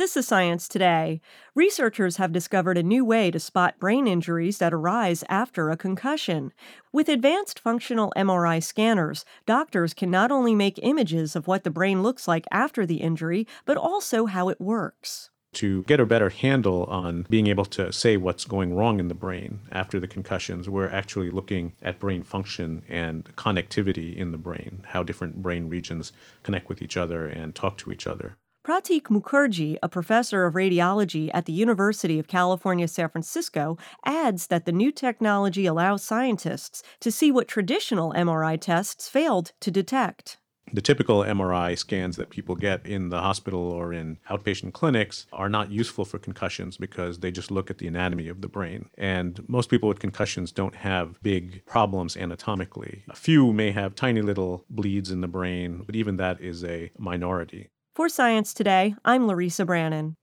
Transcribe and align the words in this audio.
This 0.00 0.16
is 0.16 0.26
Science 0.26 0.66
Today. 0.66 1.20
Researchers 1.54 2.16
have 2.16 2.32
discovered 2.32 2.78
a 2.78 2.82
new 2.82 3.04
way 3.04 3.30
to 3.30 3.38
spot 3.38 3.78
brain 3.78 4.06
injuries 4.06 4.56
that 4.56 4.72
arise 4.72 5.22
after 5.28 5.68
a 5.68 5.76
concussion. 5.76 6.54
With 6.90 7.10
advanced 7.10 7.58
functional 7.58 8.10
MRI 8.16 8.62
scanners, 8.62 9.26
doctors 9.44 9.92
can 9.92 10.10
not 10.10 10.32
only 10.32 10.54
make 10.54 10.80
images 10.82 11.36
of 11.36 11.46
what 11.46 11.64
the 11.64 11.70
brain 11.70 12.02
looks 12.02 12.26
like 12.26 12.46
after 12.50 12.86
the 12.86 13.02
injury, 13.02 13.46
but 13.66 13.76
also 13.76 14.24
how 14.24 14.48
it 14.48 14.58
works. 14.58 15.28
To 15.52 15.82
get 15.82 16.00
a 16.00 16.06
better 16.06 16.30
handle 16.30 16.84
on 16.84 17.26
being 17.28 17.48
able 17.48 17.66
to 17.66 17.92
say 17.92 18.16
what's 18.16 18.46
going 18.46 18.74
wrong 18.74 19.00
in 19.00 19.08
the 19.08 19.14
brain 19.14 19.60
after 19.70 20.00
the 20.00 20.08
concussions, 20.08 20.66
we're 20.66 20.88
actually 20.88 21.28
looking 21.28 21.74
at 21.82 21.98
brain 21.98 22.22
function 22.22 22.84
and 22.88 23.24
connectivity 23.36 24.16
in 24.16 24.32
the 24.32 24.38
brain, 24.38 24.82
how 24.88 25.02
different 25.02 25.42
brain 25.42 25.68
regions 25.68 26.10
connect 26.42 26.70
with 26.70 26.80
each 26.80 26.96
other 26.96 27.26
and 27.26 27.54
talk 27.54 27.76
to 27.76 27.92
each 27.92 28.06
other. 28.06 28.38
Pratik 28.70 29.08
Mukherjee, 29.10 29.78
a 29.82 29.88
professor 29.88 30.44
of 30.44 30.54
radiology 30.54 31.28
at 31.34 31.46
the 31.46 31.52
University 31.52 32.20
of 32.20 32.28
California, 32.28 32.86
San 32.86 33.08
Francisco, 33.08 33.76
adds 34.04 34.46
that 34.46 34.64
the 34.64 34.70
new 34.70 34.92
technology 34.92 35.66
allows 35.66 36.04
scientists 36.04 36.80
to 37.00 37.10
see 37.10 37.32
what 37.32 37.48
traditional 37.48 38.12
MRI 38.12 38.60
tests 38.60 39.08
failed 39.08 39.50
to 39.58 39.72
detect. 39.72 40.36
The 40.72 40.80
typical 40.80 41.24
MRI 41.24 41.76
scans 41.76 42.14
that 42.14 42.30
people 42.30 42.54
get 42.54 42.86
in 42.86 43.08
the 43.08 43.20
hospital 43.20 43.60
or 43.60 43.92
in 43.92 44.18
outpatient 44.30 44.72
clinics 44.72 45.26
are 45.32 45.48
not 45.48 45.72
useful 45.72 46.04
for 46.04 46.20
concussions 46.20 46.76
because 46.76 47.18
they 47.18 47.32
just 47.32 47.50
look 47.50 47.72
at 47.72 47.78
the 47.78 47.88
anatomy 47.88 48.28
of 48.28 48.40
the 48.40 48.46
brain. 48.46 48.88
And 48.96 49.44
most 49.48 49.68
people 49.68 49.88
with 49.88 49.98
concussions 49.98 50.52
don't 50.52 50.76
have 50.76 51.20
big 51.24 51.66
problems 51.66 52.16
anatomically. 52.16 53.02
A 53.08 53.16
few 53.16 53.52
may 53.52 53.72
have 53.72 53.96
tiny 53.96 54.22
little 54.22 54.64
bleeds 54.70 55.10
in 55.10 55.22
the 55.22 55.26
brain, 55.26 55.82
but 55.84 55.96
even 55.96 56.18
that 56.18 56.40
is 56.40 56.62
a 56.62 56.92
minority. 56.96 57.70
For 57.96 58.08
Science 58.08 58.54
Today, 58.54 58.94
I'm 59.04 59.26
Larissa 59.26 59.64
Brannon. 59.64 60.16